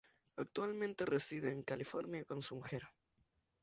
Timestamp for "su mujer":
2.41-2.81